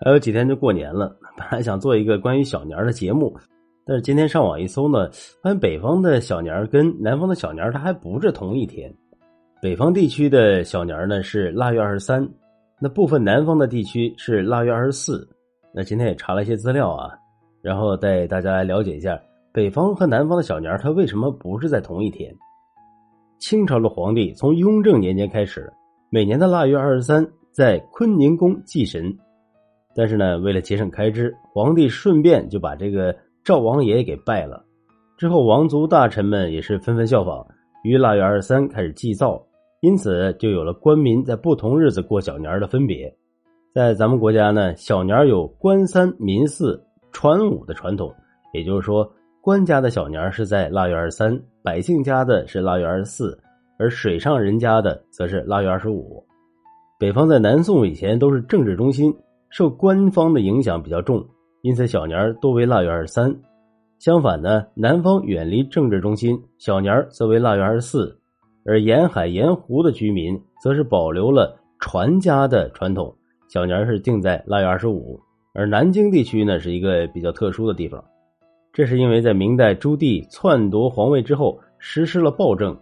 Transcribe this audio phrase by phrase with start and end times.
[0.00, 3.34] 还有几天就过年了，本来想做一个关于小年的节目，
[3.86, 5.08] 但是今天上网一搜呢，
[5.42, 8.92] 发现北方的小年跟南方的小年它还不是同一天。
[9.62, 12.28] 北方地区的小年呢是腊月二十三，
[12.80, 15.26] 那部分南方的地区是腊月二十四。
[15.72, 17.10] 那今天也查了一些资料啊，
[17.62, 19.18] 然后带大家来了解一下
[19.52, 22.34] 北方和南方的小年它为什么不是在同一天。
[23.38, 25.72] 清朝的皇帝从雍正年间开始，
[26.10, 29.16] 每年的腊月二十三在坤宁宫祭神。
[29.94, 34.64] 但是呢，为了节省开支，皇帝顺便就把这个赵王爷给拜了。
[35.16, 37.46] 之后，王族大臣们也是纷纷效仿，
[37.84, 39.40] 于腊月二十三开始祭灶，
[39.80, 43.14] 因此就有了官民在不同日子过小年的分别。
[43.72, 48.12] 在咱们国家呢，小年有官三民四传五的传统，
[48.52, 49.08] 也就是说，
[49.40, 53.38] 官家的小年是在腊月二十三，百姓家的是腊月二十四，
[53.78, 56.24] 而水上人家的则是腊月二十五。
[56.98, 59.14] 北方在南宋以前都是政治中心。
[59.54, 61.24] 受官方的影响比较重，
[61.62, 63.32] 因此小年多为腊月二十三。
[64.00, 68.18] 相反呢，南方远离政治中心，小年则为腊月二十四。
[68.66, 73.14] 而沿海沿湖的居民则是保留了传家的传统，
[73.48, 75.20] 小年是定在腊月二十五。
[75.52, 78.04] 而南京地区呢，是一个比较特殊的地方，
[78.72, 82.76] 这是因为在明代朱棣篡夺皇位之后实施了暴政，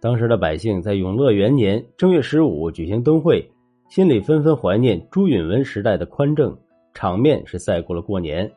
[0.00, 3.44] 当时的百姓在永乐元年正月十五举行灯会。
[3.88, 6.56] 心里纷纷怀念朱允文时代的宽政，
[6.92, 8.50] 场面是赛过了过年，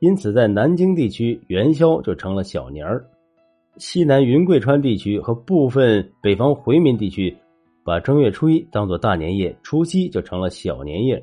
[0.00, 3.04] 因此在南京地区元宵就成了小年儿。
[3.78, 7.34] 西南云贵川地区和部分北方回民地区，
[7.84, 11.22] 把正月初一当做大年夜，除夕就成了小年夜。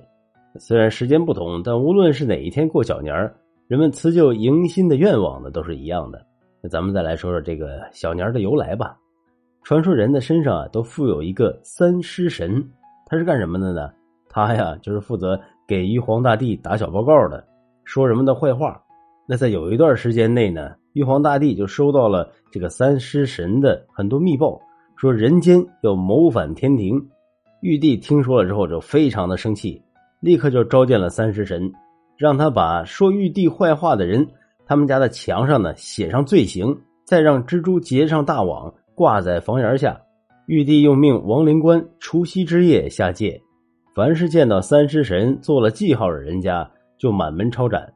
[0.57, 3.35] 虽然时间不同，但无论是哪一天过小年儿，
[3.67, 6.25] 人们辞旧迎新的愿望呢都是一样的。
[6.61, 8.97] 那咱们再来说说这个小年儿的由来吧。
[9.63, 12.65] 传说人的身上啊都附有一个三尸神。
[13.09, 13.89] 他是干什么的呢？
[14.29, 17.43] 他呀，就是负责给玉皇大帝打小报告的，
[17.83, 18.79] 说人们的坏话。
[19.27, 24.61] 那在有一段时间内呢，玉皇大帝就收到了这个三尸神的很多密报，
[24.95, 27.09] 说人间要谋反天庭。
[27.61, 29.81] 玉帝听说了之后就非常的生气，
[30.19, 31.73] 立刻就召见了三尸神，
[32.15, 34.27] 让他把说玉帝坏话的人
[34.65, 39.99] 他们家的墙上呢写上罪行，再让蜘蛛结上大网挂在房檐下。
[40.49, 43.39] 玉帝又命王灵官除夕之夜下界，
[43.93, 46.67] 凡是见到三尸神做了记号的人家，
[46.97, 47.93] 就满门抄斩。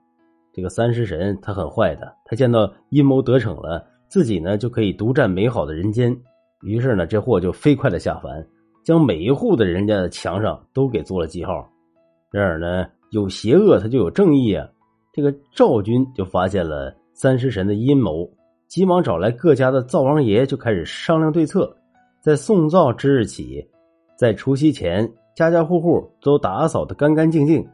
[0.53, 6.15] 这个三尸神他很坏的，他见到阴谋得逞了，自己呢就可以独占美好的人间。
[6.61, 8.47] 于是呢，这货就飞快的下凡，
[8.83, 11.67] 将每一户的人家的墙上都给做了记号。
[12.29, 14.69] 然而呢，有邪恶他就有正义啊。
[15.11, 18.29] 这个赵军就发现了三尸神的阴谋，
[18.67, 21.75] 急忙找来各家的灶王爷，就开始商量对策。
[22.23, 23.61] 在送灶之日起，
[24.17, 27.67] 在除夕前，家家户户都打扫的干干净净。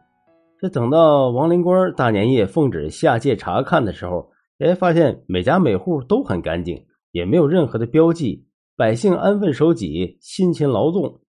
[0.57, 4.27] 这等到王灵官大年夜奉旨下界查看的时候，
[4.57, 8.43] 哎，发现每家每户都很干净，也没有任何的标记，
[8.75, 11.21] 百姓安分守己，辛勤劳动。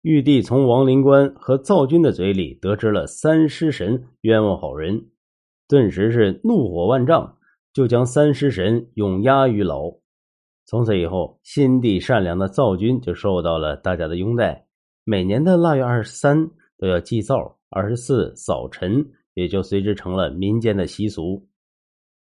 [0.00, 5.00] 玉帝从王灵官和灶君的嘴里得知了三尸神冤枉好人，
[5.68, 7.36] 顿时是怒火万丈，
[7.72, 10.01] 就将三尸神永押于牢。
[10.64, 14.66] 从此以后，心地善良的灶君就受到了大家的拥戴。
[15.04, 21.46] 每年的腊月二十三都要祭灶，二十四扫尘，也就随之成了民间的习俗。